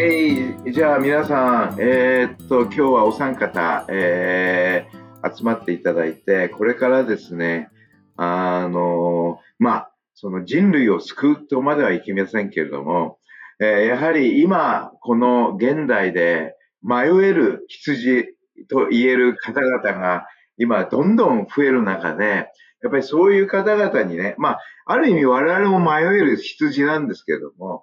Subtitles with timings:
[0.00, 7.68] はい、じゃあ皆さん、えーっと、今日はお三方、えー集まっていただいて、これからですね、
[8.16, 13.18] あの、まあ、その人類を救うとまではいきませんけれども、
[13.58, 18.36] えーやはり今、この現代で迷える羊
[18.70, 22.46] と言える方々が今どんどん増える中で、
[22.84, 27.82] やっぱりそういう方々にね、まあ、ある意味我々も迷える羊なんですけれども、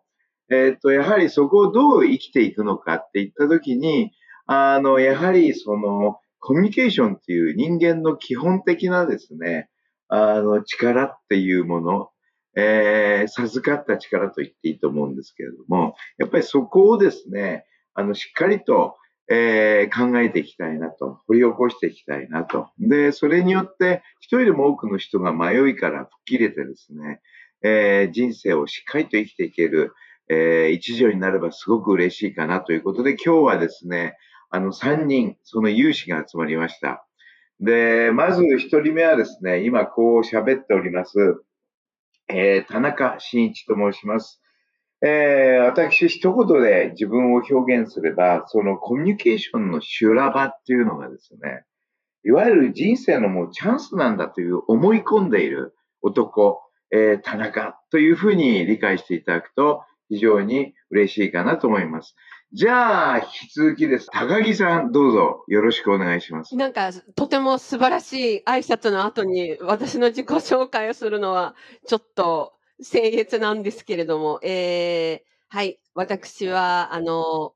[0.52, 4.12] えっと、やはりそこをどう生きていくのかって言ったときに、
[4.46, 9.70] あの、やはりその、コミュニケーションっていう人間の基本的なですね、
[10.08, 12.10] あの、力っていうもの、
[12.56, 18.96] えー授かった力と言っていいと思うんですけれども、やっぱりそこをですね、あの、しっかりと、
[19.28, 22.70] えー考えていきたいなと、掘り起こしていきたいなと。
[22.80, 27.22] で、それによって、一人でも多くの人が迷いから吹っ切れてですね、
[27.64, 29.94] えー人生をしっかりと生きていける、
[30.30, 34.18] えー一助になればすごく嬉しいかなということで、今日はですね、
[34.50, 37.06] あの、3人、その有志が集まりました。
[37.60, 41.18] で、まず1人目はですね、今こう喋っております、
[42.28, 44.42] えー田中真一と申します。
[45.02, 51.64] えー私一言で自分を表現すれば、そのコミュニケーションの修羅場っていうのがですね、
[52.24, 62.16] いわゆる人生のもうチャンスなんだという思い込んでいる男、えー田中というふうに理解していただくと非常に嬉しいかなと思います。
[62.54, 64.08] じゃあ、引き続きです。
[64.12, 66.56] 高木さん、どうぞよろしくお願いします。
[66.56, 71.56] なんか、とても素晴らしい挨拶の後に私の自己紹介をするのは、
[71.88, 75.80] ちょっと僭越なんですけれども、えー、はい。
[75.96, 77.54] 私は、あの、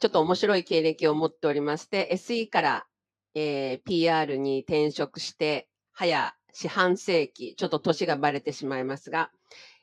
[0.00, 2.86] ちょっと面白い経歴を持っておりまして、SE から、
[3.34, 9.30] えー PR に転職して、早四半世紀、ちょっと年がバレてしまいますが、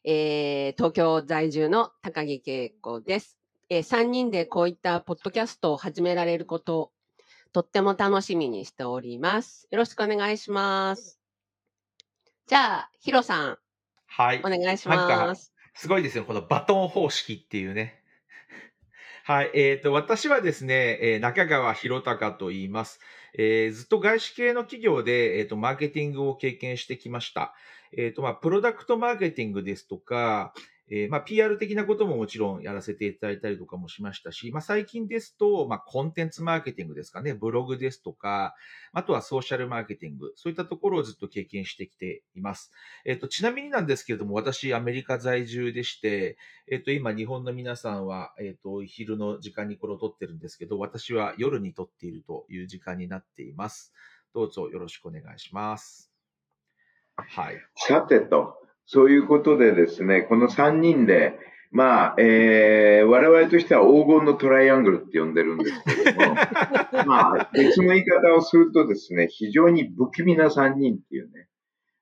[0.07, 3.39] えー東京在住の高木恵子です。
[3.69, 6.91] え3人でこういったポッドキャストを始められることを
[7.51, 9.67] とっても楽しみにしております。
[9.71, 11.19] よろしくお願いします。
[12.45, 13.57] じゃあ、ヒロさん、
[14.05, 14.49] はいお。
[14.49, 15.51] 願いします。
[15.73, 17.99] すごいですよ、このバトン方式っていうね。
[19.23, 22.99] はい、えっ、と、私はですね、えー中川博隆と言います。
[23.37, 27.53] えーずっと外資系の企業で、えっ、と、マーケティングを経験してきました。
[27.91, 30.53] えっ、と、まあ、プロダクトマーケティングですとか、
[30.91, 38.53] えーまあ、PR 的なことももちろんやらせていただいたりとかもしましたし、まあ、最近ですと、まあ、コンテンツマーケティングですかね、ブログですとか、
[38.93, 42.71] あとはソーシャルマーケティング、そういったところをずっと経験してきています。
[43.03, 46.37] えっ、と、ちなみになんですけれども、私、アメリカ在住でして、
[46.71, 53.91] えっ、と、今、日本の皆さんは、えっ、と、昼の時間にこれを撮ってるんですけど、私は夜に撮っているという時間になっています。
[54.35, 56.11] どうぞよろしくお願いします。
[57.15, 57.55] はい。
[57.75, 61.37] さてと、そういうことでですね、この3人で、
[61.71, 66.35] まあ、えー、我々としては黄金のトライアングルって呼んでるんですけども、
[67.05, 71.47] まあ、別の言い方をするとですね、非常に不気味な3人っていうね、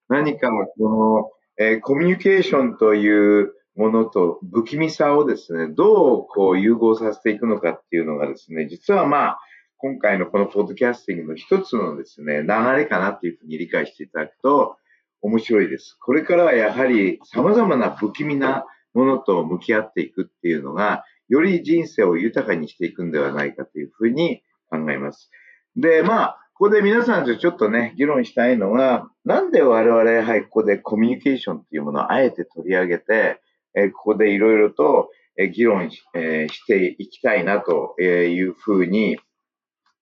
[0.09, 9.39] 何かこの、えーコミュニケーションというものと不気味さをですね、どうこう融合させていくのかっていうのがですね、実はまあ、
[9.77, 14.77] 今回のこのポッドキャスティングの一つのですね、流れかなっていうふうに理解していただくと
[15.23, 15.97] 面白いです。
[15.99, 25.31] これからはやはり様々な不気味なものと向き合っていくっていうのが、より人生を豊かにしていくんではないかというふうに考えます。
[25.77, 33.41] で、まあ、ここで皆さんとちょっとね、議論したいのが、なんで我々、はい、ここでコミュニケーションっていうものをあえて取り上げて、
[33.75, 39.17] えここでいろいろと、え議論し,、えしていきたいなというふうに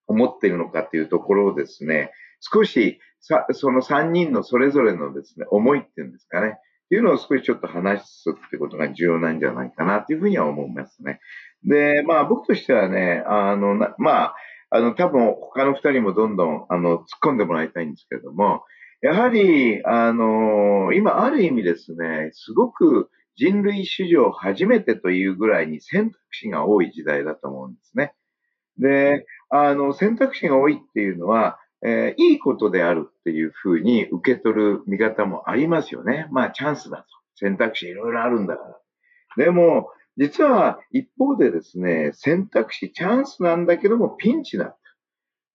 [0.07, 11.21] 思っているのかというところをですね、少しさ、その3人のそれぞれのですね、思いっていうんですかね、っていうのを少しちょっと話すってことが重要なんじゃないかなというふうには思いますね。
[11.63, 14.35] で、まあ僕としてはね、あの、まあ、
[14.71, 18.63] あの、多分他の2人もどんどん、あの、突っ込んでもらいたいんですけども、
[19.01, 28.13] やはり、あの、今ある意味ですね、すごく人類史上初めてというぐらいに選択肢が多い時代だと思うんですね。
[28.77, 36.27] で、あの、選択肢が多いっていうのは、えーいいことであるっていうふうに受け取る見方もありますよね。
[36.31, 37.05] まあ、チャンスだと。
[37.35, 38.63] 選択肢いろいろあるんだか
[39.37, 39.45] ら。
[39.45, 44.77] でも、実は一方でですね、選択肢、チャンスなんだけどもピンチだった。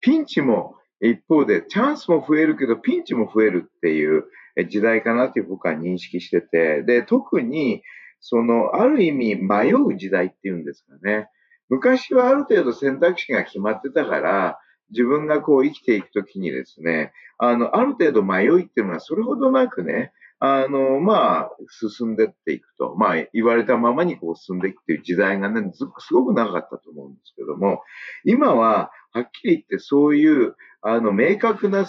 [0.01, 4.25] ピンチも一方でチャンスも増えるけどピンチも増えるっていう
[4.69, 7.83] 時代かなって僕は認識してて、で、特に
[8.21, 11.29] その、ある意味迷う時代っていうんですかね。
[11.69, 14.59] 昔はある程度選択肢が決まってたから、
[14.91, 22.95] 自分がこう生きていくときにですね、あの、ある程度迷いっていうのはそれほどなくね、あの、まあ、進んでっていくと。
[22.95, 27.83] まあ、言われたままにこう進んでいくっていう時代がね、すごく長かったと思うんですけども、
[28.25, 31.87] 今は、はっきり言ってそういう、あの、明確な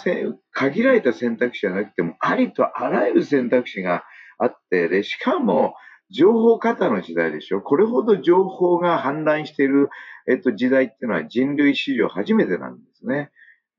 [0.52, 4.04] 限られた選択肢じゃなくても、ありとあらゆる選択肢が
[4.38, 5.74] あって、で、しかも、
[6.10, 7.60] 情報過多の時代でしょ。
[7.60, 9.90] これほど情報が氾濫している、
[10.26, 13.30] えっと、時代っていうのは人類史上初めてなんですね。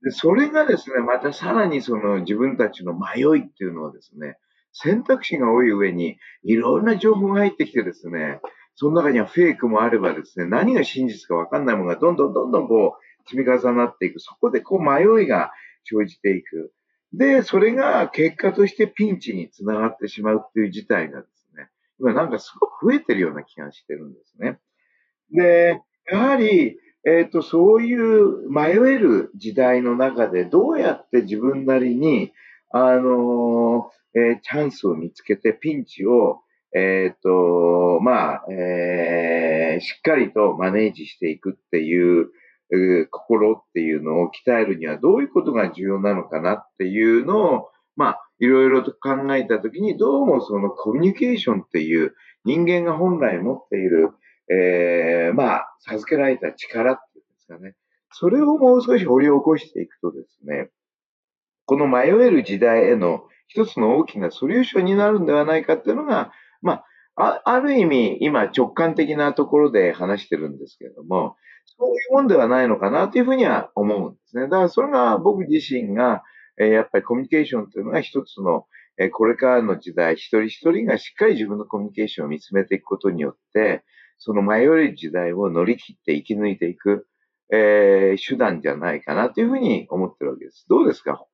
[0.04, 4.38] で、それがですね、またさらにその自分たちの迷いっていうのはですね、
[4.72, 8.40] 選択肢が多い上に、いろんな情報が入ってきてですね、
[8.75, 14.20] その中にはフェイクもあればですね、何が真実かわかんないものがどんどんどんどんこう積み重なっていく。
[14.20, 15.52] そこでこう迷いが
[15.84, 16.72] 生じていく。
[17.12, 21.38] で、それが結果としてピンチにつながってしまうっていう事態がです、
[22.00, 24.60] 今なんかすごく増えてるような気がしてるんですね。
[25.31, 25.81] で、
[26.12, 32.34] やはり、えっ、ー、と、そういう迷える時代の中でどうやって自分なりに、
[32.72, 36.42] あのえー、チャンスを見つけてピンチを、
[36.75, 42.28] えっ、と、まあ、えー、しっかりとマネージしていくっていう、
[42.72, 47.69] えー、心っていうのを鍛えるにはどういうことが重要なのかなっていうのを、
[48.00, 52.13] まあ、いろいろと考えたときに、どうもそのコミュニケーションっていう
[52.46, 54.12] 人間が本来持っている、
[54.50, 57.75] えー、まあ、授けられた力っていうんですかね。
[58.13, 60.69] それをもう少し掘り起こしていくとですね、
[61.66, 66.31] この迷える時代への一つの大きなソリューションになるんではないかっていうのが、
[66.62, 66.84] ま
[67.18, 71.36] あ、ある意味、今直感的なところで話してるんですけれども、
[71.66, 74.44] そういうもんではないのかなというふうには思うんですね。
[74.44, 76.24] だからそれが僕自身が、
[76.60, 78.66] えやっぱりコミュニケーションというのが一つの、
[78.98, 83.84] えこれからの時代、一人一人がしっかり自分のコミュニケーションを見つめていくことによって、
[84.18, 87.08] その迷える時代を乗り切って生き抜いていく、
[87.52, 90.66] えー、手段じゃないかなというふうに思ってるわけです。
[90.70, 91.26] どうですか？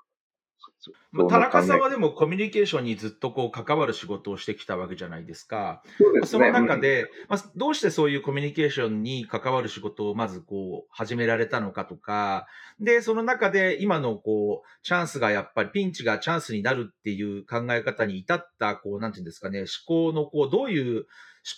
[1.12, 5.82] まあ、田中さんはでもコミュニケーションにずっとこう関わる仕事をしてきたわけじゃないですか。
[5.98, 12.48] そうですね、その中で、うん、まあ、どうしてそういうコミュニケーションに関わる仕事をまずこう始められたのかとか、
[12.80, 19.68] で、その中で今のこう、チャンスがやっぱりピンチがチャンスになるっていう考え方に至った、こう、なんていうんですかね、思
[20.12, 21.06] 考のこう、どういう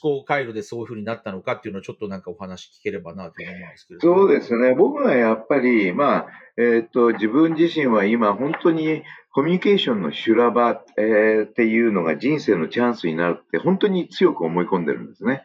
[0.01, 3.99] 思考回路でそういうふうになったのかっていうのをちょっとなんかお話聞ければなと思うんですけど。
[4.01, 4.75] そうですね。
[4.75, 15.43] 僕はやっぱり、まあ、えっ、ー、と、自分自身は今本当にコミュニケーションの修羅場、えー、っていうのが人生のチャンスになるって本当に強く思い込んでるんですね。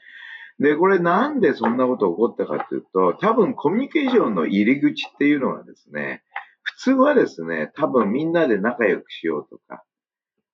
[0.58, 6.22] で、これなんでそんなこと起こったかというと、多分コミュニケーションの入り口っていうのはですね、
[6.62, 9.84] 普通はですね、多分みんなで仲良くしようとか、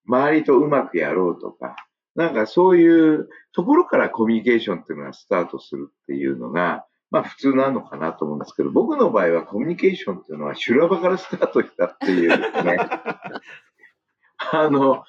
[0.06, 1.76] 周りとうまくやろうとか、
[2.18, 12.76] なんかそういうところからコミュニケーションっていうのがスタートするっていうのが、まあ普通なのかなと思うんですけど、僕の場合はコミュニケーションっていうのは修羅場からスタートしたっていうですね、
[14.52, 15.04] あの、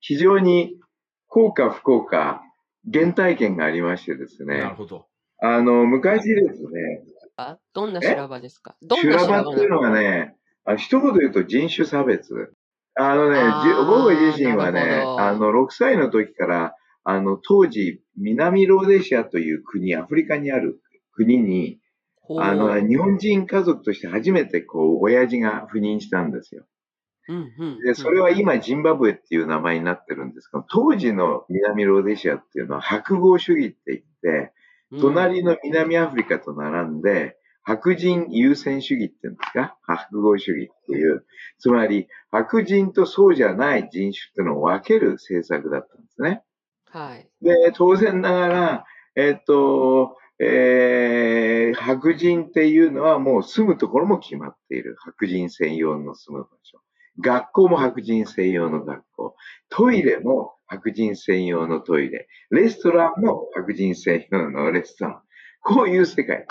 [0.00, 0.80] 非常に
[1.26, 2.40] 効果不効果、
[2.90, 4.58] 原体験がありましてですね。
[4.58, 5.06] なるほど。
[5.38, 7.04] あの、昔ですね。
[7.36, 8.74] あどんな修羅場ですか？
[8.90, 10.34] 修羅場っていうのがね、
[10.64, 12.54] あ一言言うと人種差別。
[12.94, 13.40] あのね、
[13.86, 20.80] 僕自身はね、あの、6歳の時から、あの、当時、南ローデシアという国、アフリカにある
[21.12, 21.78] 国に、
[22.38, 26.64] あの、日本人家族として初めて、こう、親父が赴任したんですよ。
[27.84, 34.00] で、それは今、ジンバブエっていう名前になってるんですけど、当時の南ローデシアっていうのは白豪主義って言っ
[34.44, 34.52] て、
[35.00, 39.76] 隣の南アフリカと並んで、白人優先主義って言うんですか？
[39.82, 41.24] 白豪主義っていう。
[41.58, 46.42] つまり、白人とそうじゃない人種っていうのを分ける政策だったんですね。
[46.90, 47.28] はい。
[47.40, 54.96] で、当然ながら、えっと、えー、白人っていうのはもう住むところも決まっている。
[54.98, 56.80] 白人専用の住む場所。
[57.20, 59.36] 学校も白人専用の学校。
[59.68, 62.26] トイレも白人専用のトイレ。
[62.50, 65.22] レストランも白人専用のレストラン。
[65.60, 66.44] こういう世界。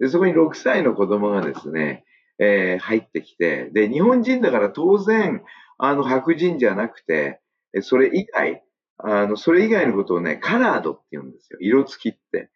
[0.00, 2.04] で、そこに6歳の子供がですね、
[2.38, 5.42] えー、入ってきて、で、日本人だから当然、
[5.78, 7.40] あの、白人じゃなくて、
[7.82, 8.62] それ以外、
[8.98, 11.58] あの、それ以外のことをね、カラードって言うんですよ。
[11.60, 12.50] 色付きって。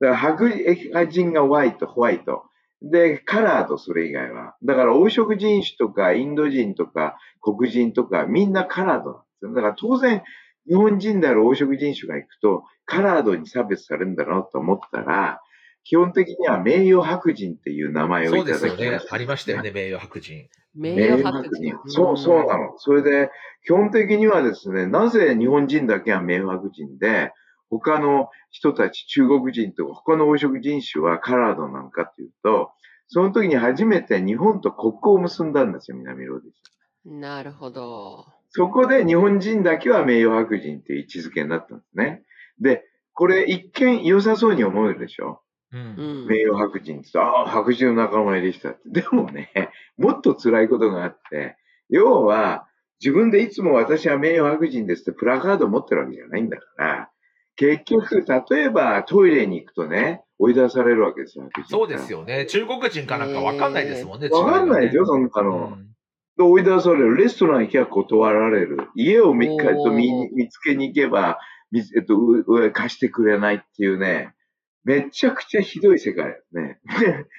[0.00, 0.50] だから白
[1.10, 2.44] 人がホワイト、ホワイト。
[2.80, 4.54] で、カラード、それ以外は。
[4.62, 10.22] だから黄色人種とかインド人とか黒人とかみんなカラードなんですよだから当然、
[10.68, 15.40] 日本人である黄色人種が行くと、カラードに差別されるんだろうと思ったら、
[15.88, 19.08] 基本的には名誉白人っていう名前をそういたですよねだきまし。
[19.08, 19.14] た。
[19.14, 20.46] ありましたよね、名誉白人。
[20.74, 21.94] 名名誉誉白人白人。。
[21.94, 22.74] そう、そうなの。
[22.76, 23.30] それで、
[23.64, 27.32] 基本的にはですね、なぜ日本人だけは名誉白人で、
[27.70, 32.70] 他の人たち、中国人とか他の黄色人種はカラードなのかっていうと、
[33.06, 36.62] その時に初めて日本と国交を結んだんですよ、南ローディス。
[37.06, 38.26] なるほど。
[38.50, 42.24] そこで日本人だけは名誉白人っていう位置づけになったんですね。
[42.60, 45.40] で、これ一見良さそうに思えるでしょ
[45.72, 45.76] う。
[45.76, 46.26] うんん。
[46.26, 49.02] 名誉白人って言ったら、ああ、白人の仲間入りしたって。
[49.02, 49.50] でもね、
[49.96, 51.56] もっと辛いことがあって、
[51.88, 52.66] 要は、
[53.00, 57.10] 自分でいつも私は名誉白人ですってプラカード持ってるわけじゃないんだから、
[57.56, 61.48] 結局、例えばトイレに行くとね、追い出されるわけですよ。
[61.68, 62.46] そうですよね。
[62.46, 64.28] 中国人かなんかわかんないですもんね。
[64.28, 65.78] わかんないでしょ、違そんながねの。
[66.36, 67.16] で追い出される。
[67.16, 68.88] レストラン行けば断られる。
[68.94, 69.48] 家を見,、
[70.48, 71.38] つけに行けば、
[71.72, 74.34] みえっと、うう貸してくれないっていうね、
[74.84, 76.80] めちゃくちゃひどい世界ですね。
[77.00, 77.26] で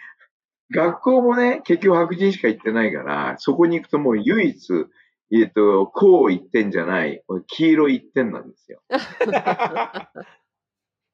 [0.72, 4.86] 学校もね、結局白人しか行ってないから、そこに行くともう唯一、
[5.32, 8.82] えっと、こう一点じゃない、黄色い一点なんですよ。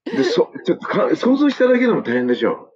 [0.06, 2.74] で、そ、ちょっとか想像しただけでも大変でしょ。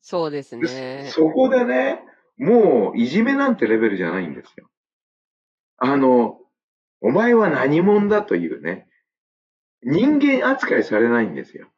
[0.00, 1.08] そうですでね。
[1.10, 2.04] そこでね、
[2.36, 4.68] もういじめなんてレベルじゃないんですよ。
[5.78, 6.40] あの、
[7.00, 8.86] お前は何者だというね、
[9.82, 11.68] 人間扱いされないんですよ。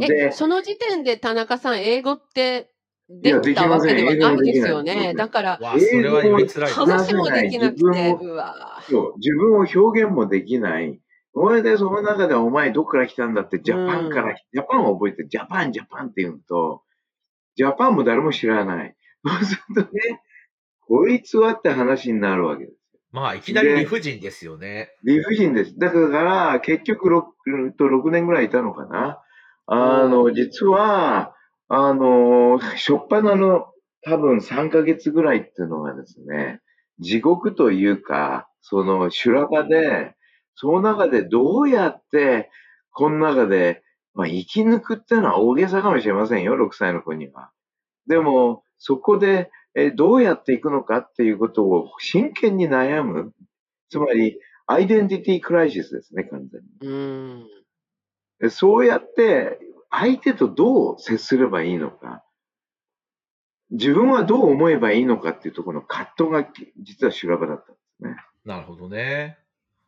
[0.00, 2.70] え、で、その時点で田中さん、英語って
[3.08, 5.14] できたわけではないですよね。
[5.14, 6.86] だから、それは読みづらいですね。
[6.86, 8.16] 話もできなく自分て、
[9.16, 11.00] 自分を表現もできない。
[11.34, 16.82] お前でその中でお前どっから来たんだって、ジャパンから、ジャパンを覚えて、ジャパン、ジャパンって言うと、
[17.56, 18.94] ジャパンも誰も知らない。
[19.24, 20.22] そうするとね、
[20.80, 22.76] こいつはって話になるわけです。
[23.12, 24.90] まあ、いきなり理不尽ですよね。
[25.04, 25.78] 理不尽です。
[25.78, 29.22] だから、結局 6, うんと6年ぐらいいたのかな。
[29.66, 31.34] あの、実は、
[31.68, 33.66] あの、しょっぱなの
[34.02, 36.60] 多分3ヶ月ぐらいっていうのがですね、
[36.98, 40.14] 地獄というか、その修羅場で、
[40.54, 42.50] その中でどうやって、
[42.92, 43.82] この中で、
[44.14, 47.50] まあ、生き抜くっていうのは大げさかもしれませんよ、6歳の子には。
[48.06, 53.32] でも、そこで、えどうやっていくのかっていうことを真剣に悩む。
[53.88, 56.88] つまり、アイデンティティクライシスですね、完全に。
[58.50, 59.58] そうやって、
[59.90, 62.24] 相手とどう接すればいいのか。
[63.70, 66.46] 自分はどう思えばいいのかっていうところの葛藤が
[66.82, 68.16] 実は修羅場だったんですね。
[68.44, 69.38] なるほどね。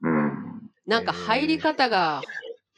[0.01, 0.71] うん。
[0.87, 2.23] なんか入り方が、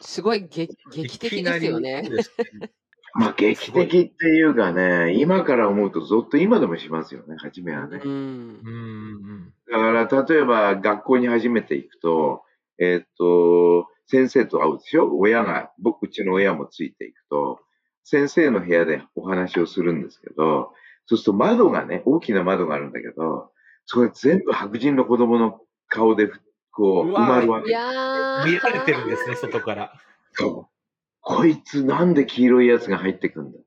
[0.00, 2.02] すごい劇劇的ですよね。
[3.14, 8.00] まあ劇的っていうかね、今から思うとぞっと今でもしますよね、初めはね。
[8.04, 8.14] うんう。
[8.14, 12.44] んうんだから例えば学校に初めて行くと、
[12.78, 15.16] えーっと、先生と会うでしょ？
[15.18, 17.60] 親が、僕、うちの親もついていくと、
[18.04, 20.72] 先生の部屋でお話をするんですけど、
[21.06, 23.50] そうすると窓がね、大きな窓があるんだけど、
[23.84, 26.30] それ全部白人の子供の顔で、
[26.72, 27.68] こう、埋まるわけ。
[27.70, 28.44] いやー。
[28.44, 29.92] 見られてるんですね、外から。
[30.32, 30.76] そう
[31.20, 33.58] こいつなんで黄色いやつが入ってくんだ？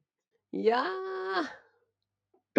[0.53, 0.86] いやー。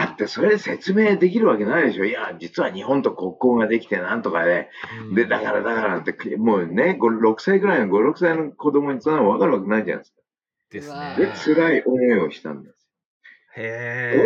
[0.01, 4.71] だってそれ説明できるわけないでしょいや、実は日本と国交ができてなんとかで、
[5.15, 10.23] で、だからだからって、もうね、5 6歳ぐらいの5、6歳の子供にそんなの分かるわけないじゃないですか。
[10.71, 12.89] ですうわでね。、辛い思いをしたんです。
[13.59, 14.25] へ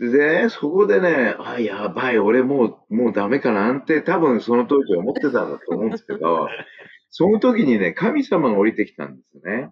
[0.00, 6.48] で、そこでね、あ、やばい、俺もう、もうダメかなって多分その当時思ってたんだと思うんですけど、
[7.10, 9.70] その時にね、神様が降りてきたんですね。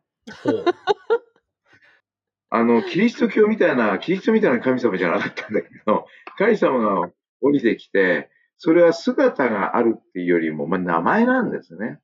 [2.50, 6.06] あの、キリスト教みたいな、キリストみたいな神様じゃなかったんだけど、
[6.38, 12.00] 神様が降りてきて、それは姿があるっていうよりも、まあ、名前なんですね。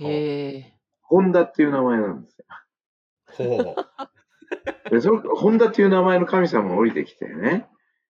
[0.00, 0.74] へえ。
[1.02, 2.44] ホンダっていう名前なんですよ。
[3.26, 3.74] ほ
[4.88, 4.90] う。
[4.90, 7.66] で、その、ホンダっていう名前の神様が降りてきてね。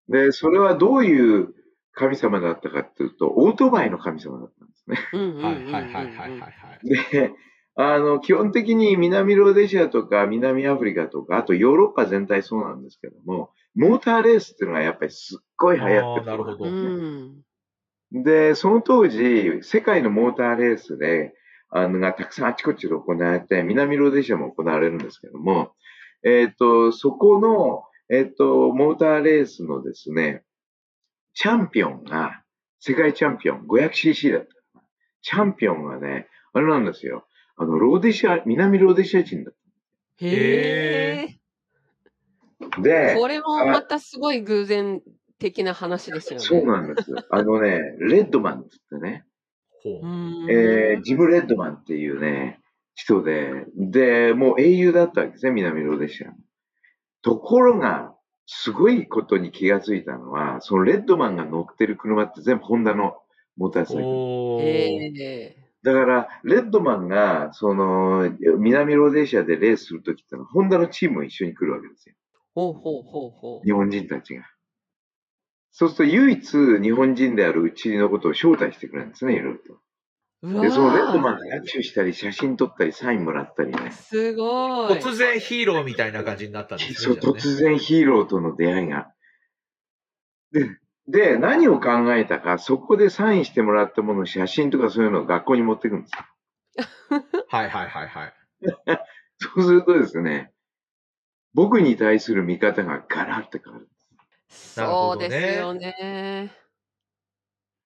[0.09, 1.55] で、それはどういう
[1.93, 4.99] 神様だったかっていうと、オートバイの神様だったんですね。
[5.13, 6.49] うんうんうんうんうんはいはいはいはいはいは
[6.83, 6.89] い。
[6.89, 7.33] で、
[7.77, 17.43] あの、基本的に南ローデシアとか南アフリカとか、あとヨーロッパ全体そうなんですけども、モーターレースっていうのがやっぱりすっごい流行ってるあーなるほどうん。
[18.13, 21.35] で、その当時、世界のモーターレースで、
[21.71, 25.73] あの、がたくさんあちこちで行われて、南ローデシアも行われるんですけども、
[26.23, 30.45] えっ、と、そこの、えっ、と、モーターレースのですね、
[31.35, 32.43] チャンピオンが、
[32.79, 34.49] 世界チャンピオン、500cc だった。
[35.23, 37.27] チャンピオンがね、あれなんですよ。
[37.57, 39.55] あの、ローデシア、南ローデシア人だっ
[40.21, 41.39] へえ。
[42.71, 42.81] た。
[42.81, 45.03] で、これもまたすごい偶然
[45.39, 46.45] 的な話ですよね。
[46.45, 47.19] そうなんですよ。
[47.31, 49.25] あのね、レッドマンって言ってね、
[50.51, 52.61] えージム・レッドマンっていうね、
[52.95, 56.35] 人で、で、もう英雄だったわけですね、南ローデシアの。
[57.23, 58.15] ところが、
[58.47, 63.17] すごいことに気がついたのは、そのレッドマンが乗ってる車って全部ホンダの
[63.57, 65.64] モーターサイクル。
[65.85, 72.15] だから、レッドマンが、その、南ローデシアでレースするときってのは、ホンダのチームも一緒に来るわけですよ。
[72.55, 74.45] ほうほうほうほ日本人たちが。
[75.73, 80.61] そうすると、唯一日本人であるうちのことを招待してくれるんですね、いろいろと。
[80.63, 83.91] で、そのレッドマンーに握手したり、写真撮ったり、サインもらったりね。
[83.91, 84.99] すごい。
[85.01, 87.21] 突然ヒーローみたいな感じになったんですそう、ね。
[87.21, 89.13] じゃあね突然ヒーローとの出会いが。
[90.53, 96.25] で、で、何を考えたか、そこでサインしてもらったものの写真とかそういうのを学校に持ってくんですよ。
[97.49, 98.35] はいはいはいはい。
[99.39, 100.53] そうするとですね、
[101.53, 103.89] 僕に対する見方がガラッと変わる。
[104.77, 106.53] なるほどねそうですよね。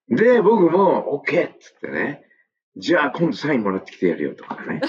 [0.08, 1.48] で、僕も、OK!
[1.48, 2.27] っつってね、
[2.78, 4.80] じゃあ今度サインもらってきてやるよとかね。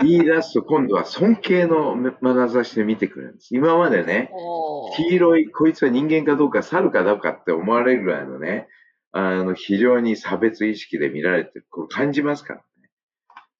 [0.00, 3.56] 言い出すと今度は尊敬の眼差しで見てくれるんです。
[3.56, 4.30] 今までね、
[4.96, 8.68] 黄色い、こいつは人間かどうか、猿かどうかって思われるぐらいのね、
[9.12, 12.64] あの、非常に差別意識で見られてる、これ感じますからね。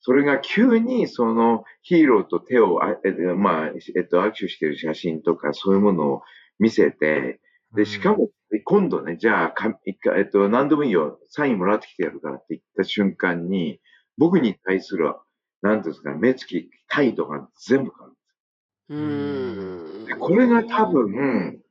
[0.01, 6.23] それが急にそのヒーローと手を、あえまあ、えっと、握手してる写真とかそういうものを
[6.59, 7.41] 見せて、
[7.75, 8.29] で、しかも、
[8.61, 13.81] 今度ね、じゃあ、か一回、えっと、何でもいいよ、サインもらってきてやるからって言った瞬間に、
[14.19, 15.15] 僕に対する、
[15.63, 18.13] なんていうんですか、目つき、態度が全部変わる。
[18.95, 21.63] んでこれが多分、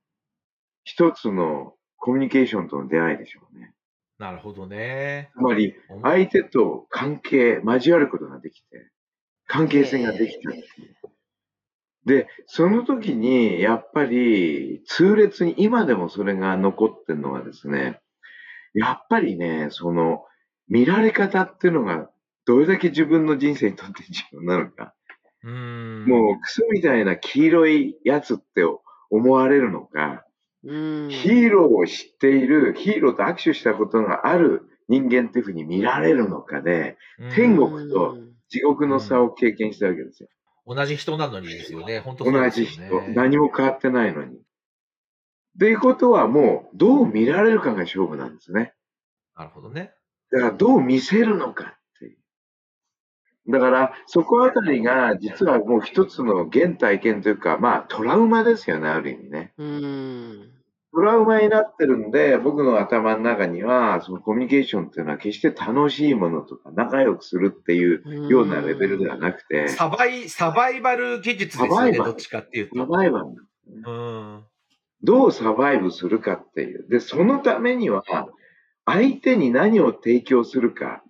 [0.83, 3.73] 一つのコミュニケーションとの出会いでしょうね。
[4.17, 5.31] なるほどね。
[5.33, 8.89] つまり、相手と関係、交わることができて、
[9.45, 10.95] 関係性ができたっていう。
[12.05, 18.01] で、その時に、やっぱり、痛烈に、今でもそれが残ってるのはですね、
[18.73, 20.25] やっぱりね、その、
[20.67, 22.09] 見られ方っていうのが、
[22.45, 24.95] どれだけ自分の人生にとって重要なのか。
[25.43, 26.05] うーん。
[26.05, 28.63] もう、クソみたいな黄色いやつって
[29.09, 30.25] 思われるのか、
[30.63, 38.17] うんヒーローを知っている、ヒーローと握手したことがある人間っていうふうに見られるのかで、うん天国と
[38.49, 40.29] 地獄の差を経験したわけですよ。
[40.65, 41.99] 同じ人なのにですよね。
[41.99, 42.81] 本当そう同じ人。
[43.13, 44.37] 何も変わってないのに。
[44.37, 44.39] っ
[45.59, 48.73] ていうことはもう、どう見られるかが勝負なんですね。
[49.35, 49.93] なるほどね。
[50.31, 53.51] だから、どう見せるのかっていう。
[53.51, 59.53] だから、そこあたりが、実はもう一つの原体験というか、まあ、トラウマですよね、ある意味ね。
[59.57, 60.20] うん
[60.93, 71.93] トラウマになってるんで、僕の頭の中には、そのコミュニケーションっていうのは決して楽しいものとか仲良くするっていうようなレベルではなくて、ササバイ、サバイバル技術ですよね。
[71.93, 72.85] どっちかっていうと。
[72.85, 73.35] バイバルね。
[73.85, 74.43] うん。
[75.03, 76.87] どうサバイブするかっていう。
[76.89, 78.03] で、そのためには、
[78.85, 81.03] 相手に何を提供するか。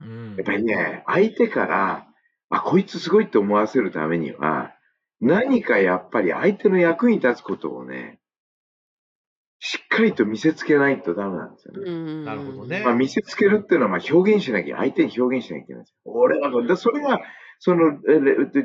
[0.00, 2.06] うんやっぱりね、相手から、
[2.50, 4.72] あ、こいつすごいって思わせるためには、
[5.20, 8.20] 何かやっぱり相手の役に立つことをね、
[9.58, 11.90] しっかりと見せつけないとダメなんですよね。
[11.90, 16.12] うんなるほどねまあ、見せつけるっていうのはまあ表現しなきゃ、相手に表現しなきゃいけないんですよ。
[16.12, 17.20] 俺はこれ、でそれが、
[17.58, 17.98] その、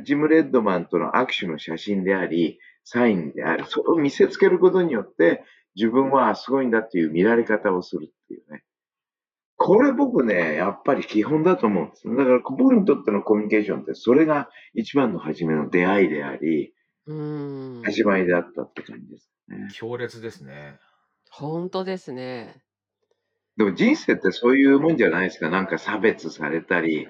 [0.03, 5.43] ジム・レッドマンとの握手の写真であり、サインであり、それを見せつけることによって、
[5.75, 8.63] 自分はすごいんだっていう見られ方をするっていうね。
[9.55, 12.15] これ僕ね、やっぱり基本だと思うんですよ。
[12.15, 16.73] だから僕にとってのコミュニケーションって、それが一番の初めの出会いであり、
[17.07, 19.67] うん始まりであったって感じですね。
[19.73, 20.79] 強烈ですね。
[21.29, 22.61] 本当ですね。
[23.57, 25.49] でも人生ってそういうもんじゃないですか。
[25.49, 27.07] なんか差別されたり、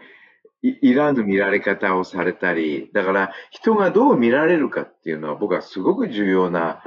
[0.63, 2.89] いいらぬ見られ方をされたり。
[2.93, 6.84] だから人がどう見られるかっていうのは僕はすごく重要な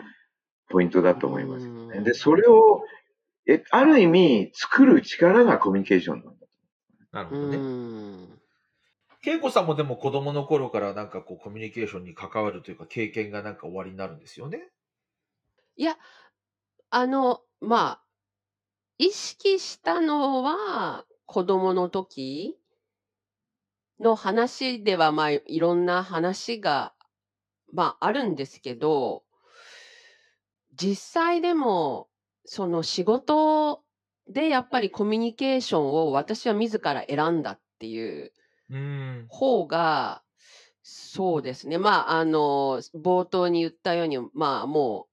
[0.69, 1.99] ポイントだと思いますよね。
[1.99, 2.83] うんで、それを、
[3.47, 6.47] え、ある意味作る力がコミュニケーションなんだ。
[7.13, 7.57] うなるほどね。
[7.59, 8.34] ん
[9.27, 14.71] 恵子さんもでも子供の頃からなんかこうコミュニケーションに関わるというか経験がなんか終わりになるんですよね？
[15.77, 15.97] いや、
[16.91, 18.03] あの、まあ、
[18.99, 22.57] 意識したのは子供の時
[23.99, 26.95] の話では、まあ、いろんな話が、
[27.73, 29.25] まあ、あるんですけど、
[30.75, 32.09] 実際でも、
[32.45, 33.83] その仕事
[34.29, 38.33] でやっぱりコミュニケーションを私は自ら選んだっていう。
[39.29, 40.23] 方が、
[40.83, 41.79] そうですね。
[41.79, 45.07] まあ、あの、冒頭に言ったように、まあ、も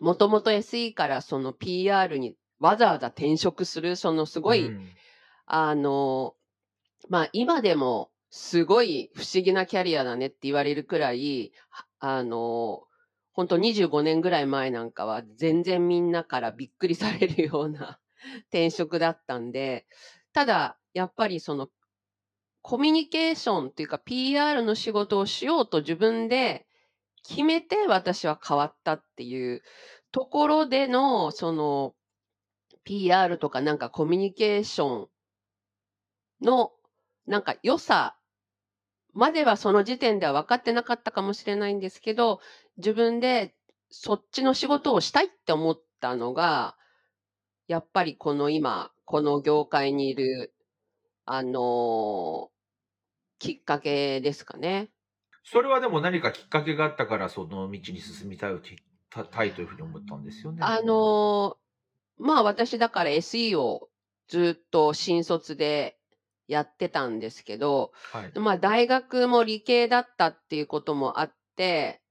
[0.00, 4.88] う、もともと SE からその PR にわざわざ転職する、そのすごい、うん
[5.44, 6.34] あの、
[7.08, 12.84] まあ、今でも、すごい不思議なキャリアだねって言われるくらい、はあの、
[13.32, 17.98] 本当25年ぐらい前なんかは全然みんなからびっくりされるような
[18.48, 19.86] 転職だったんで、
[20.32, 21.68] ただ、やっぱりその、
[22.62, 26.66] コミュニケーションっていうか PR の仕事をしようと自分で
[27.26, 29.62] 決めて私は変わったっていう
[30.12, 31.94] ところでの、その、
[32.84, 35.08] PR とかなんかコミュニケーション
[36.42, 36.72] の
[37.26, 38.16] なんか良さ
[39.12, 42.40] まではその時点では分かってなかったかもしれないんですけど、
[42.78, 43.54] 自分で
[43.90, 46.76] そっちの仕事をしたいって思ったのが、
[47.68, 50.54] やっぱりこの今、この業界にいる、
[51.24, 52.50] あの
[53.42, 54.92] きっかけですかね。
[55.42, 58.54] それはでも何かきっかけがあったから、その道に進みたい
[59.10, 60.62] たたいというふうに思ったんですよね。
[60.62, 61.56] あの
[62.18, 63.90] まあ私だから SE を
[64.28, 65.98] ずっと新卒で
[66.48, 68.32] やってたんですけど、はい。
[68.36, 72.02] まあ大学も理系だったっていうこともあって、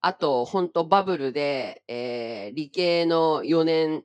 [0.00, 4.04] あと本当バブルで、えー理系の4年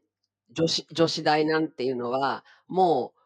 [0.51, 3.21] 女子女子大なんていうのは、もう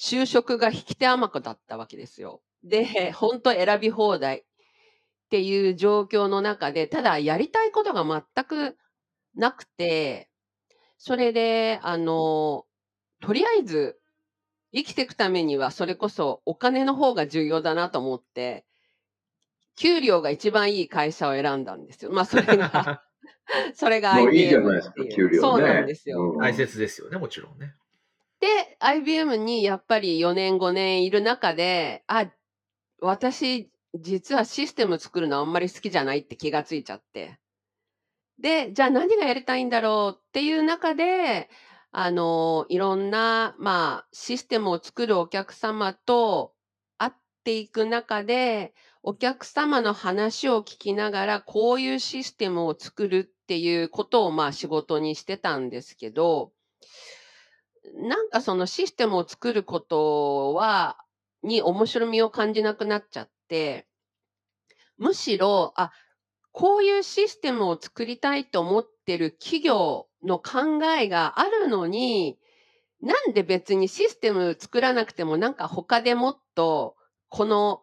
[0.00, 2.42] 就職が引き手甘くだったわけですよ。
[2.64, 4.42] で、本当選び放題っ
[5.30, 8.76] ていう状況の中で、ただやりたいことが全く
[9.34, 10.30] なくて、
[10.98, 12.66] それで、あの、
[13.20, 13.98] とりあえず
[14.72, 18.66] 生きていくためにはそれこそお金の方が重要だなと思って、
[19.76, 22.10] 給料が一番いい会社を選んだんですよ。
[22.10, 23.02] まあそれが、
[23.74, 24.94] それがもういいじゃ IBM ないですか。
[25.06, 26.32] 給料ねそうなんですよ。
[26.32, 27.74] うん大切ですよね、もちろんね。
[28.40, 32.30] で、IBM にやっぱり4年5年いる中で、あ、
[33.00, 37.38] 私、実はシステム作るのあんまり好きじゃないって気がついちゃって。
[38.38, 41.50] で、じゃあ何がやりたいんだろうっていう中で、
[41.92, 46.54] あの、いろんな、まあ、システムを作るお客様と
[46.98, 47.12] 会っ
[47.44, 56.52] ていく中で、お客様の話を聞きながら、こういうシステムを作るっていうことを、まあ、仕事にしてたんですけど、
[57.94, 60.98] なんかそのシステムを作ることは、
[61.42, 63.86] に面白みを感じなくなっちゃって、
[64.98, 65.92] むしろ、あ、
[66.52, 72.38] こういうシステムを作りたいと思ってる企業の考えがあるのに、
[73.00, 76.96] なんで別にシステム作らなくてもなんか他でもっと
[77.30, 77.82] この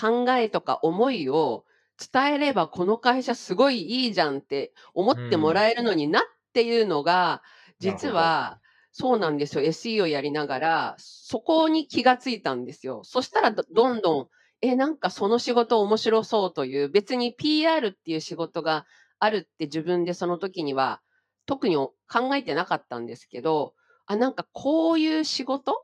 [0.00, 1.64] 考えとか思いを
[2.12, 6.22] 伝えればこの会社すごいいいじゃんって思ってもらえるのになっ
[6.52, 7.42] ていうのが、
[7.80, 8.60] 実は
[8.92, 9.62] そうなんですよ。
[9.62, 13.00] SE をやりながら、そこに気がついたんですよ。
[13.04, 14.28] そしたらどんどん、
[14.60, 18.86] え、なんかその仕事面白そうという、別に PR っていう仕事が
[19.18, 21.00] あるって自分でその時には
[21.46, 21.94] 特に考
[22.34, 23.74] えてなかったんですけど、
[24.06, 25.74] あ、なんかこういう仕事っ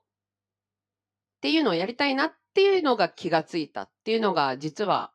[1.41, 5.13] ていうのをやりたいなっていうのが気がついたっていうのが実は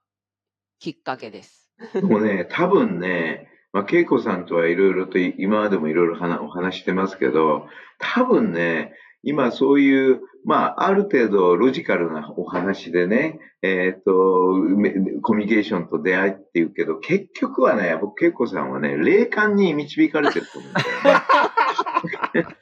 [0.79, 1.71] きっかけです。
[1.93, 7.67] でもね、多分ね、まあ、恵子さんとはいろいろと今までもいろいろ話お話してますけど、
[7.99, 20.81] 多分ね、今そういう、まあ、ある程度ロジカルなお話でね、えっ、と、めコミュニケーションと出会いっていうけど、結局はね、僕、恵子さんはね、霊感に導かれてると思うんだ
[22.41, 22.55] よね。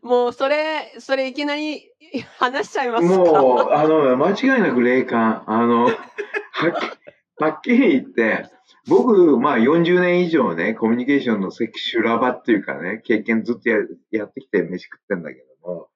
[0.02, 1.90] もうそれ、それいきなり
[2.38, 3.14] 話しちゃいますか？
[3.14, 5.42] もう、あの、間違いなく霊感。
[5.46, 5.94] あの、はっ
[6.72, 8.46] きはっきり言って、
[8.88, 13.78] 僕、まあ40年以上ね、コミュニケーションのセクシュラバっていうかね、経験ずっとや
[14.12, 15.88] やってきて飯食ってんだけども、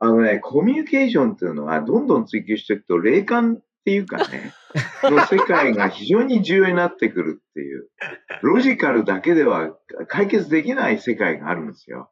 [0.00, 4.52] あのね、コミュニケーションっていうのはどんどん追求していくと、霊感っていうかね、
[5.04, 7.88] の世界が非常に重要になってくるっていう、
[8.42, 9.76] ロジカルだけでは
[10.08, 12.10] 解決できない世界があるんですよ。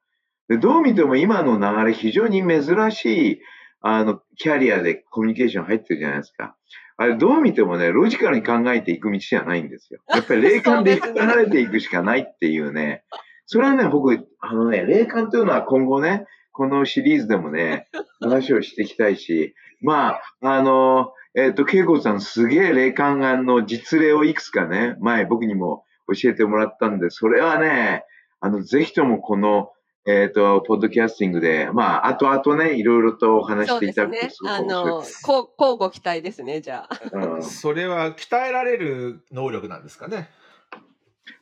[0.49, 3.41] でどう見ても今の流れ非常に珍しい、
[3.81, 6.57] あの、キャリアでコミュニケーション入ってるじゃないですか。
[6.97, 10.01] あれどう見てもね、ロジカルに考えていく道じゃないんですよ。
[10.11, 13.05] やっぱり霊感で引っ張られていくしかないっていうね。
[13.47, 17.89] それはね、僕、あのね、霊感というのは今後ね、このシリーズでもね、
[18.21, 28.05] 話をしていきたいし、まあ、あの、えっ、と、恵子さんすげえ霊感の実例をいくつかね、前僕にも教えてもらったんで、それはね、
[28.41, 29.71] あの、ぜひともこの、
[30.05, 34.43] えっ、と、ポッドキャスティングで、まあ、後々ね、いろいろとお話していただくですねとす。
[34.43, 35.23] ごくあ面白いので、す。
[35.23, 37.35] こう、乞うご期待ですね、じゃあ。
[37.35, 40.29] うんそれは鍛えられる能力なんですかね？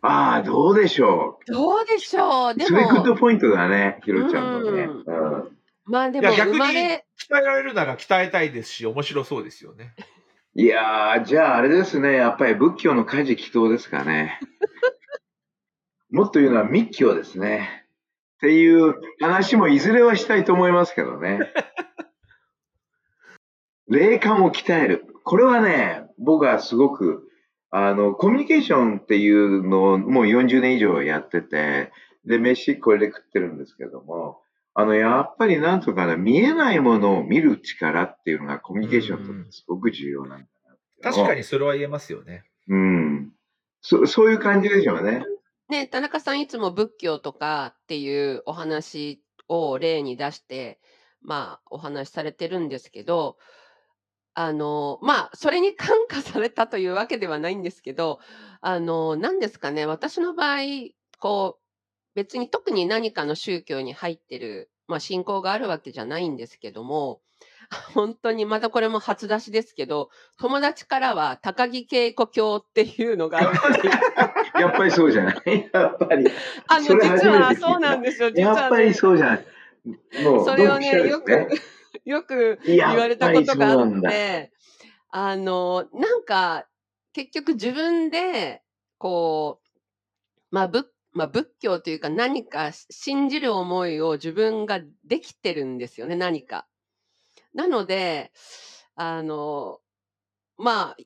[0.02, 2.52] ああ、どうでしょどうでしょう。
[2.52, 2.54] う。
[2.54, 4.82] でそれグッドも、ポイントだね、ひろちゃんのね。
[4.82, 9.94] うんうんまあでも、逆に生まれ、鍛えられるなら鍛えたいですし、面白そうですよね。
[10.54, 14.38] いやー、じゃああれですね、やっぱり仏教の家事祈祷ですかね。
[16.10, 17.79] もっと言うのは密教ですね。
[18.40, 21.40] っていう話もいずれはしたいと思いますけどね。
[23.86, 25.04] 霊感を鍛える。
[25.24, 27.28] これはね、僕はすごく、
[27.70, 31.92] あの、コミュニケーションっていうのをもう40年以上やってて、
[32.24, 34.40] で、飯これで食ってるんですけども、
[34.72, 40.46] あの、やっぱりなんとかな、見えないものを見る力っていうのがコミュニケーションにとってすごく重要なんだ
[41.02, 41.12] な。
[41.12, 42.44] 確かにそれは言えますよね。
[42.68, 43.32] うん。
[43.82, 45.26] そそういう感じでしょうね。
[45.70, 50.80] ね、田中さんいつも仏教とかっていうお話を例に出して、
[51.22, 53.36] まあ、お話しされてるんですけど、
[54.34, 58.18] あの、まあ、それに感化されたというわけではないんですけど、
[58.60, 60.58] あの、何ですかね、私の場合、
[61.20, 61.62] こう、
[62.16, 67.20] 別に特に何かの宗教に入ってる、まあ、信仰があるわけじゃないんですけども、
[67.94, 73.88] 本当にまたこれも初出しですけど、友達からは高木恵子教っていうのがあって、
[74.60, 75.40] やっぱりそうじゃない？
[75.72, 76.30] やっぱり。
[76.68, 78.30] あの、実はそうなんですよ。
[78.30, 79.44] 実は、ね、やっぱりそうじゃない？
[80.24, 81.48] もう、それをね、ドンピシャよく、
[82.04, 84.52] よく言われたことがあって、
[85.10, 86.66] あの、なんか、
[87.12, 88.62] 結局自分で、
[88.98, 89.68] こう、
[90.50, 96.68] まあ、仏、まあ、仏教というか何か信じる思いを自分ができてるんですよね、何か。
[97.52, 98.30] なので、
[98.94, 99.80] あの、
[100.56, 100.96] まあ、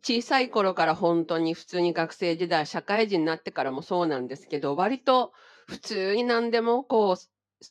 [0.00, 5.32] 小さい頃から本当に普通に学生時代、社会人になってからもそうなんですけど、割と
[5.66, 7.16] 普通に何でもこう、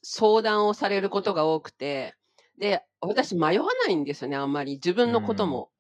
[0.04, 2.16] 相談をされることが多くて、
[2.58, 4.74] で、私迷わないんですよね、あんまり。
[4.74, 5.72] 自分のことも。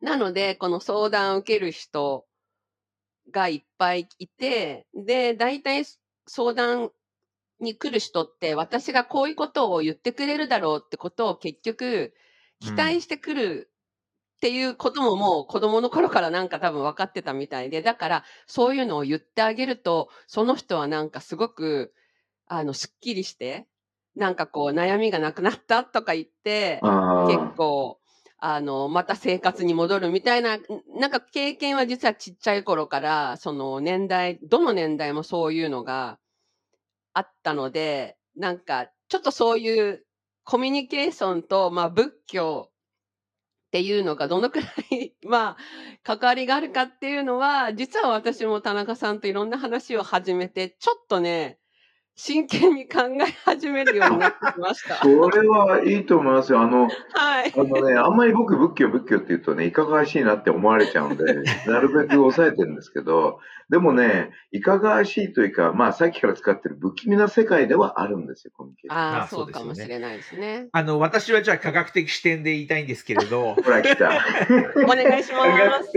[0.00, 2.26] なので、この相談を受ける人
[3.30, 5.84] がいっぱいいて、で、大体
[6.26, 6.90] 相談
[7.60, 12.14] に来る人って、私がこういうことを言ってくれるだろうってことを結局、
[12.60, 13.70] 期待してくる
[14.38, 21.92] っていうことももう子供の頃からなんか多分分かってたみたいで、だからそういうのを言ってあげると、その人はなんかすごく、
[22.46, 23.66] あの、すっきりして、
[24.14, 26.88] なんかこう悩みがなくなったとか言って、あ
[27.24, 27.54] 結あ。
[27.56, 27.98] 構、
[28.38, 30.62] あの、また生活に戻るみたいな、ん
[31.00, 36.20] なんか経験は実はちっちゃい頃から、その年代、どの年代もそういうのが
[37.12, 40.06] あったので、なんかちょっとそういう
[40.44, 42.70] コミュニケーションと、まあ仏教
[43.68, 45.56] っていうのがどのくらい、まあ、
[46.02, 51.57] 関わりがあるかっていうのは、実は私も田中さんといろんな話を始めて、ちょっとね、
[52.20, 54.96] 真剣に考え始めるようになってきました。
[55.06, 56.60] それはいいと思いますよ。
[56.60, 57.52] あの、はい。
[57.56, 61.24] あのね、あんまり僕、仏教、仏教って言うとね、いかがわしいなって思われちゃうんで、
[61.68, 63.38] なるべく抑えてるんですけど、
[63.70, 69.00] でもね、いかがわしいというか、まあ、さっきから使ってる不気味な世界ではあるんですよ、コミュニケーション。
[69.00, 70.68] ああ、まあそううですよねもしれないですね。
[70.72, 74.10] あの、私はじゃあ科学的視点で言いたいんですけれど、ほら、来た。
[74.82, 75.44] お願いしま
[75.84, 75.92] す。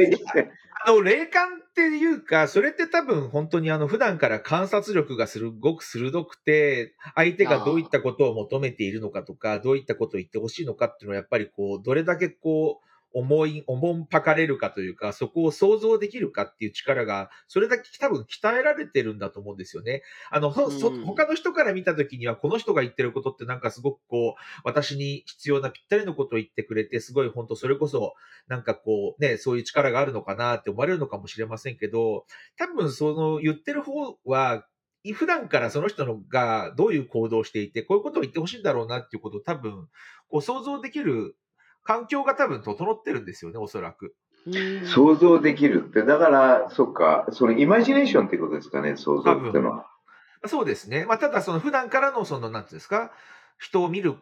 [0.86, 20.04] あの、霊感っていうか、それって多分本当にあの、普段から観察力がすごく鋭くて、相手がどういったことを求めているのかとか、どういったことを言ってほしいのかっていうのは、やっぱりこう、どれだけこう、思い、おもんぱかれるかというか、そこを想像できるかっていう力が、それだけ多分鍛えられてるんだと思うんですよね。
[20.30, 28.14] あの、そそうん他の人から見たときには、この人が言ってることってなんかすごくこう、私に必要なぴったりのことを言ってくれて、すごい本当それこそ、
[28.48, 32.26] なんかこうね、そういう力があるのかなって思われるのかもしれませんけど、
[32.58, 34.66] 多分その言ってる方は、
[35.14, 39.88] 普段からその人のがどういう行動をしていて、こういうことを言ってほしいんだろうなっていうことを多分、
[40.30, 41.36] こう想像できる
[41.84, 44.16] 環境が多分整ってるんですよね、おそらく。
[44.48, 49.88] うん想像できるって、だから、そっか、そのイマジネーションっていうことですかね、想像ってのは。
[50.48, 51.06] そうですね。
[51.06, 53.12] まあ、ただその普段からのその、なんていうんですか、
[53.60, 54.16] 人を見る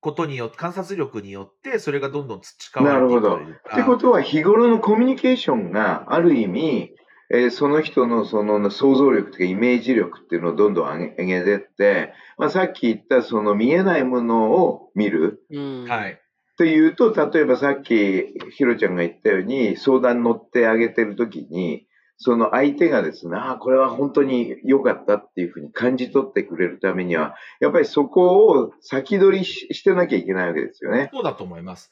[0.00, 3.76] ことによって、観察力によって、それがどんどん培われていくというか。
[3.76, 6.94] ってことは、日頃のコミュニケーションがある意味、
[7.32, 16.20] えーその人のその想像力というかイメージ力っていうのをどんどん上げ上げてって、まあ、さっき言ったその見えないものを見るうんはい。
[16.60, 21.86] というと、例えばさっきひろちゃんが言ったように相談乗ってあげてるときに、
[22.18, 31.08] その相手がですね、ああ、これは本当に良かったっていうふうに感じ取ってくれるためには、やっぱりそこを先取りししてなきゃいけないわけですよね。
[31.14, 31.90] そうだと思います。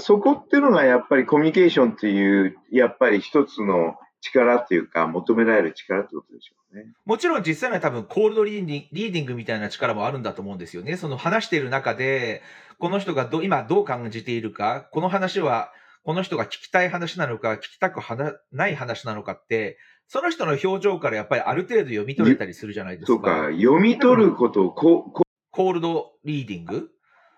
[0.00, 6.86] そこっていうのがやっぱりコミュニケーションっていう、やっぱり一つの力っていうか、求められる力ってことでしょうね。
[7.04, 10.96] もちろん実際には多分コールドリーディングみたいな力もあるんだと思うんですよね。
[10.96, 12.42] その話している中で、
[12.78, 15.72] この人がど今どう感じているか、この話は、
[16.04, 23.48] この人が聞きたい話なのか、聞きたくはなない話なのかって、その人の表情からやっぱりある程度読み取れたりするじゃないですとか。
[23.48, 26.90] か、読み取ることをコールドリーディング？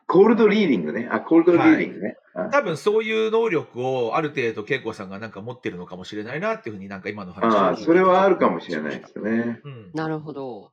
[0.07, 1.09] コールドリーディングね。
[1.11, 2.17] あ、コールドリーディングね。
[2.35, 9.61] あ多分そういう能力をある程度恵子さんがなんか持ってるのかもしれないなっていうふうになんか今の話をあそれはあるかもしれないですね。
[9.65, 9.91] うん。
[9.95, 10.73] なるほど。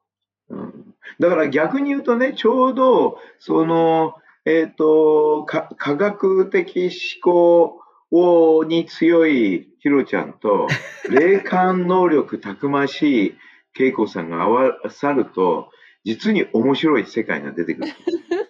[0.49, 4.15] うん、だから逆に言うとね、ちょうど、その、
[4.45, 7.79] えっ、とか、科学的思考
[8.11, 10.67] をに強いヒロちゃんと、
[11.09, 13.35] 霊感能力たくましい
[13.79, 15.69] 恵子さんが合わさると、
[16.03, 17.91] 実に面白い世界が出てくる。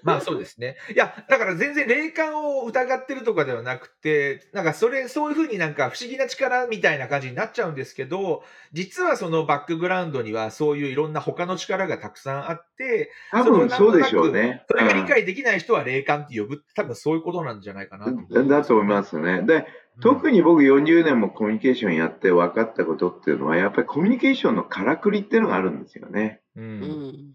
[0.03, 0.77] まあそうですね。
[0.93, 14.65] いや、だから全然霊感を疑ってるとかではなくて、なんかそれ、そういうふうになんか不思議な力みたいな感じになっちゃうんですけど、実はそのバックグラウンドにはそういういろんな他の力がたくさんあって、多分そうでしょうね。
[14.69, 19.43] それが理解できない人は霊感って呼ぶ、多分そういうことなんじゃないかなとだと思いますね。
[19.43, 19.67] で、
[19.99, 26.41] 特に僕40年もコミュニケーションやって分かったことっていうのは、やっぱりコミュニケーションのからくりっていうのがあるんですよね。
[26.55, 26.61] う。
[26.61, 27.33] うんん。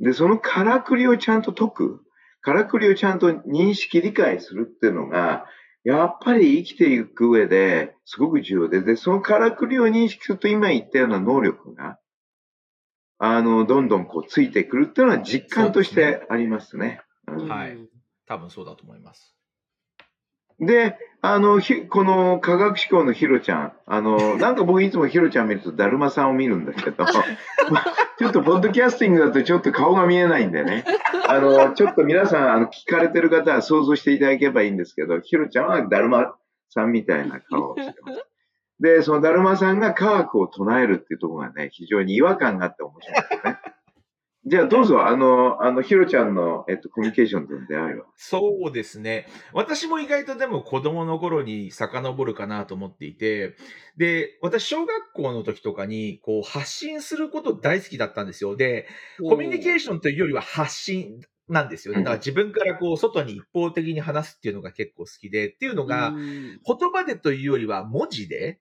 [0.00, 2.00] で、そのからくりをちゃんと解く、
[2.40, 5.46] からくりをちゃんと認識、理解するっていうのが、
[5.84, 11.98] やっぱり生きていく上ですごく重要で、で、そのからくりを認識すると今言ったような能力が、
[13.18, 17.00] あの、どんどんこうついてくるっていうのは実感としてありますね。
[17.26, 17.78] うんはい
[18.28, 19.37] 多分そうだと思います。
[20.60, 27.04] で、あの、ひこの科学思考のヒロちゃん、あの、 なんか僕いつもヒロちゃん見るとだるまさんを見るんだけど、
[28.18, 30.84] ちょっとポッドキャスティングだとちょっと顔が見えないんでね、
[31.26, 36.34] あの、ちょっと皆さん、あの、聞かれてる方は想像していただければいいんですけど、ヒロちゃんはだるま
[36.70, 38.24] さんみたいな顔をしてます。
[38.80, 43.58] で、そのだるまさんが科学を唱えるっていうところがね、非常に違和感があって面白いですね。
[44.48, 48.06] じゃあどうぞ、あの、あの、ヒロちゃんの、えっと、コミュニケーションとの出会いは。
[48.16, 49.26] そうですね。
[49.52, 53.56] 私も意外とでも子供の頃に遡るかなと思っていて、
[53.98, 58.56] で、私小学校の時とかにこう発信すること大好きだったんですよ。
[58.56, 62.00] で、コミュニケーションというよりは発信なんですよね。
[62.00, 68.60] だから自分からこう外に一方的に話すっていうのが結構好きで、っていうのが、うん言葉でというよりは文字で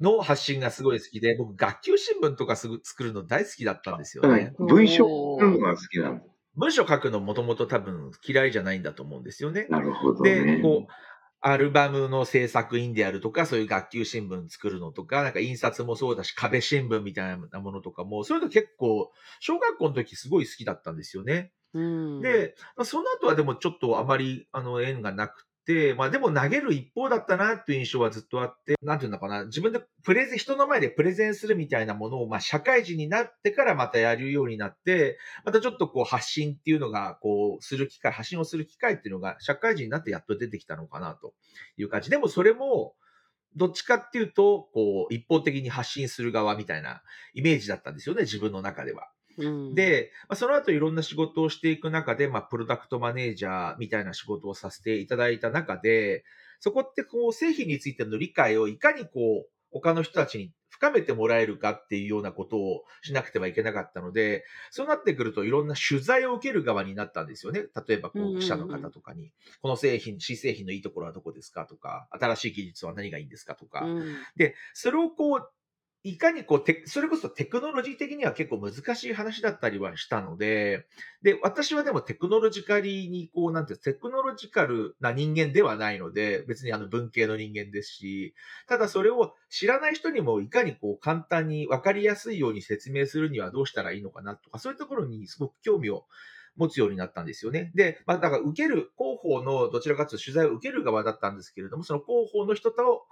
[0.00, 4.54] の発信がすごい好きで、僕学級新聞とかすぐ作るの大好きだったんですよね。
[4.58, 6.24] うん文章を書くのが好きなんだ。
[6.56, 9.66] 文章書くのもともと多分嫌いじゃないんだと思うんですよね。
[9.68, 10.56] なるほどね。
[10.56, 10.92] で、こう、
[11.40, 21.52] アルバムの制作員であるとか、そういう学級新聞作るのとか、なんか印刷もそうだし、壁新聞みたいなものとかも、そういうの結構、小学校の時すごい好きだったんですよね。
[21.74, 25.55] うん、で、まあその後はでもちょっとあまり、あの、縁がなくて、
[25.96, 41.34] まあでも投げる一方だったなっていう印象はずっとあって、なんていうのかな、自分でプレゼン、人の前でプレゼンするみたいなものを、まあ社会人になってからまたやるようになって、またちょっとこう発信っていうのが、こう、する機会、発信をする機会っていうのが、社会人になってやっと出てきたのかなと
[41.76, 42.10] いう感じ。
[42.10, 42.94] でもそれも、
[43.56, 47.02] どっちかっていうと、こう、一方的に発信する側みたいな
[47.34, 49.08] イメージだったんですよね、自分の中では。
[49.38, 56.24] うん、で、まあ、その後いろんな仕事をしていく中で、まあ、プロダクトマネージャーみたいな仕事をさせていただいた中で、
[56.60, 67.66] そこってこう製品についての理解をいかにこう他の人たちに深めてもらえるかっていうようなことをしなくてはいけなかったので、そうなってくるといろんな取材を受ける側になったんですよね。
[67.88, 74.16] 例えばこう記者の方とかに、この製品、新製品のいいところはどこですかとか、新しい技術は何がいいんですかとか、うん。
[74.36, 75.48] で、それをこう、
[76.08, 80.86] いかにこうテ、それこそテクノロジー的には結構難しい話だったりはしたので、
[81.22, 88.34] で、私はでもテクノロジカリにこう、なんていうテクノロジカルな人間ではないので、別にあの文系の人間ですし、
[88.68, 96.04] ただそれを知らない人にもいかにこう簡単に分かりやすいように説明するにはどうしたらいいのかなとか、そういうところにすごく興味を
[96.56, 97.70] 持つようになったんですよね。
[97.74, 103.06] で、まあ、だから受ける、広報のどちらかというと取材を受ける側だったんですけれども、その広報の人と、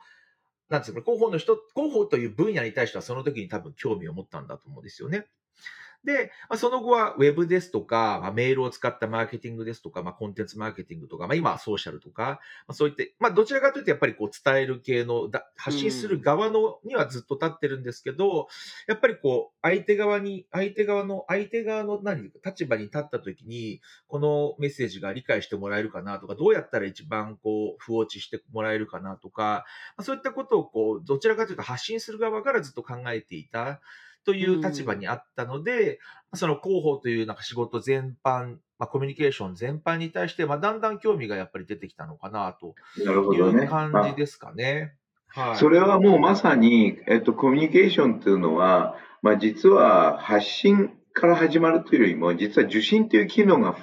[0.69, 5.27] なんですか、広報の人、広報という分野に対してはその時に多分興味を持ったんだと思うんですよね。
[6.05, 18.49] で、まあ、その後はウェブですとか、まあ、メールを使ったマーケティングですとか、まあ、コンテンツマーケティングとか、まあ、今はソーシャルとか、まあ、そういって、まあ、どちらかというとやっぱりこう伝える系のだ、発信する側のにはずっと立ってるんですけど、
[18.87, 29.65] やっぱりこう、相手側に、相手側の、相手側の何、立場に立った時に、このメッセージが理解してもらえるかなとか、どうやったら一番こう、不落ちしてもらえるかなとか、
[29.97, 33.81] まあそういったことをこう、どちらかというと発信する側からずっと考えていた
[34.25, 35.99] という立場にあったので、
[36.35, 43.03] その広報というなんか仕事全般、まあ、コミュニケーション全般に対して、まあ、だんだん興味がやっぱり出てきたのかなとい。
[43.05, 44.95] う感まじですかね。
[45.29, 45.51] はい。
[45.53, 53.77] あそれはもうまさに、えっと、コミュニケーションっていうのは、まあ、実は発信から始まるというよりも、実は受信という機能が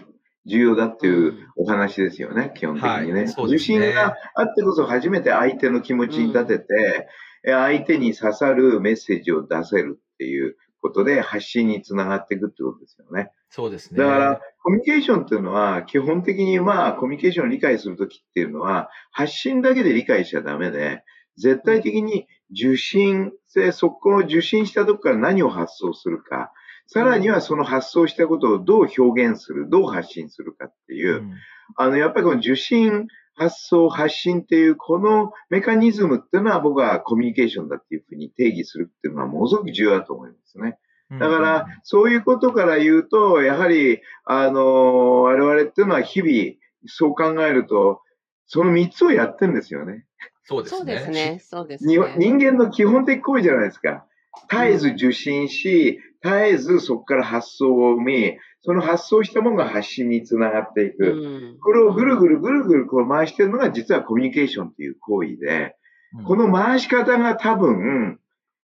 [0.46, 3.14] 重要だっていうお話ですよね、基本的にね。
[3.14, 7.08] はいそうで受信があってこそ初めて相手の気持ちに立てて、
[7.44, 13.32] え相手に刺さるメッセージを出せるっていうことで発信につながっていくってことですよね。
[13.50, 13.98] そうですね。
[13.98, 21.04] だから、コミュニケーションっていうのは、基本的にまあ、コミュニケーションを理解するときっていうのは、発信だけで理解しちゃダメで、
[21.38, 26.52] 絶対的に受信で、そこの受信したとこから何を発想するか、
[26.88, 31.34] さらにはその発想したことをどう表現する、どう発信するかっていう、うん
[31.78, 33.08] あの、やっぱりこの受信、
[33.42, 40.78] 発想、発信っていう、このメカニズムっていうのは僕はコミュニケーションだっていうふうに定義するっていうのはものすごく重要だと思いますね。
[41.20, 48.02] だから、そういうことから言うと、やはり、あの、我々っていうのは日々、そう考えると、
[48.46, 50.06] その3つをやってるんですよね。
[50.44, 50.78] そうですね。
[50.78, 51.40] そうですね。
[51.42, 52.16] そうですにね。
[52.18, 54.06] 人間の基本的行為じゃないですか。
[54.50, 61.06] 絶えず受信し、絶えずそこから発想を生み、その発想したものが発信につながっていく。
[61.06, 65.76] うんこれをぐるぐるぐるぐるこう回してるのが実はコミュニケーションっていう行為で、
[66.14, 68.20] うんこの回し方が多分、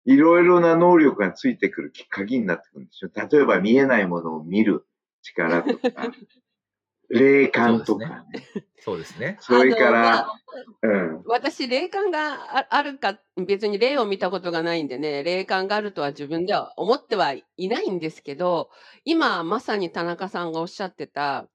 [0.05, 3.11] いろいろな能力がついてくる鍵になってくるんですよ。
[3.15, 4.85] 例えば見えないものを見る
[5.21, 6.11] 力とか、
[7.09, 8.45] 霊感とかね。
[8.79, 9.37] そうですね。
[9.41, 10.33] それからあ、
[10.81, 11.23] うん。
[11.25, 18.69] 私、霊感がああるか、別に霊を見たことがないんでね、霊感があるとは自分では思ってはいないんですけど、
[19.03, 21.49] 今、まさに田中さんがおっしゃってた、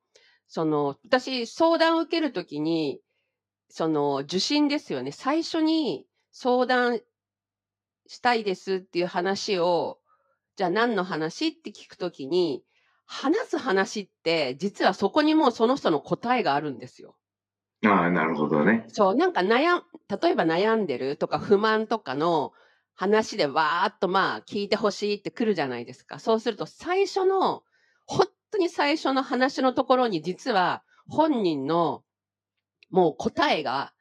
[0.47, 3.01] その、私、相談を受けるときに、
[3.69, 5.13] その、受信ですよね。
[5.13, 7.01] 最初に相談
[8.07, 9.99] したいですっていう話を、
[10.57, 12.63] じゃあ何の話って聞くときに、
[13.07, 17.17] 話す話って、実はそこにもうその人の答えがあるんですよ。
[17.85, 18.85] ああ、なるほどね。
[18.89, 22.53] そう、なんか悩ん、例えば悩んでるとか不満とかの
[22.95, 26.19] 話でわーっとまあ聞いてほしいって来るじゃないですか。
[26.19, 27.63] そうすると最初の、
[28.07, 32.03] 本当に最初の話のところに実は本人の
[32.91, 33.93] もう答えが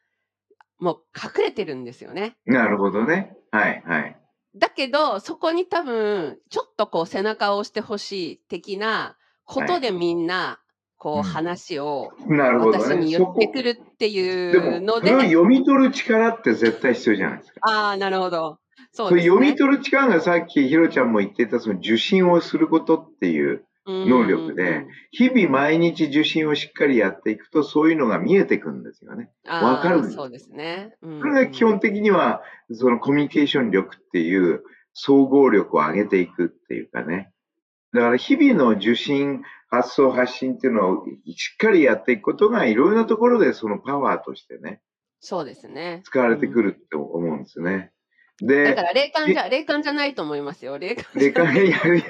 [0.80, 2.36] もう隠れてるんですよね。
[2.46, 3.38] なるほどね。
[3.52, 4.21] はい、はい。
[4.56, 10.60] だけど、そこに多分、ちょっとこう背中を押してほしい的なことでみんな、
[10.98, 12.84] こうんう話をなるほどね。
[12.84, 17.60] 私に言ってくるっていでうのも、それ読み取る力って絶対必要じゃないですか。
[17.64, 18.60] ああ、なるほど。
[18.92, 19.36] そそうれですね。
[19.36, 29.32] 読み取る力がさっきひろちゃんも言ってたその受信をすることっていう能力で、日々毎日受信をしっかりやっていくとそういうのが見えてくるんですよね。
[29.46, 30.96] わかるんですそうですね。
[31.02, 34.64] うんそれが基本的にはそのコミュニケーション力っていう
[34.94, 37.32] 総合力を上げていくっていうかね。
[37.94, 41.06] だから日々の受信、発想、発信っていうのを
[41.36, 44.82] しっかりやっていくことがいろいろなところでそのパワーとしてね、
[45.20, 46.02] そうですね。
[46.06, 47.92] 使われてくるって思うんですね。
[48.42, 50.78] だでか、ら霊感じゃ、霊感じゃないと思いますよ。
[50.78, 51.68] 霊感い。
[51.68, 52.04] いやる。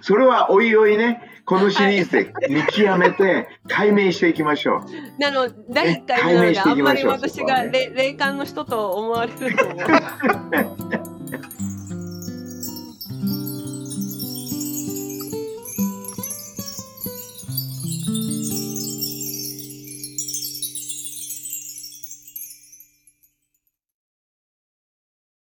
[0.00, 5.20] それはおいおいね、このシリーズで見極めて解明していきましょう。
[5.20, 9.78] なの、第1回目なので、あんまり私が霊霊感の人と思われると思う。